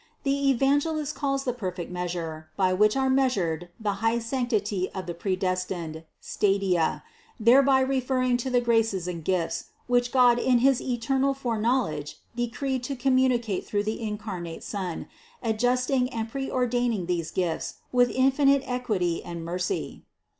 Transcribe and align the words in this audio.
The 0.23 0.49
Evangelist 0.49 1.13
calls 1.13 1.43
the 1.43 1.53
perfect 1.53 1.91
measure, 1.91 2.49
by 2.57 2.73
which 2.73 2.97
are 2.97 3.07
meas 3.07 3.35
ured 3.35 3.67
the 3.79 3.91
high 4.01 4.17
sanctity 4.17 4.89
of 4.95 5.05
the 5.05 5.13
predestined, 5.13 6.05
"stadia," 6.19 7.03
there 7.39 7.61
by 7.61 7.81
referring 7.81 8.37
to 8.37 8.49
the 8.49 8.61
graces 8.61 9.07
and 9.07 9.23
gifts, 9.23 9.65
which 9.85 10.11
God 10.11 10.39
in 10.39 10.57
his 10.57 10.81
eternal 10.81 11.35
foreknowledge 11.35 12.17
decreed 12.35 12.81
to 12.85 12.95
communicate 12.95 13.63
through 13.67 13.83
the 13.83 14.01
incarnate 14.01 14.63
Son, 14.63 15.07
adjusting 15.43 16.09
and 16.09 16.31
pre 16.31 16.49
ordaining 16.49 17.05
these 17.05 17.29
gifts 17.29 17.75
with 17.91 18.09
infinite 18.09 18.63
equity 18.65 19.23
and 19.23 19.45
mercy. 19.45 20.01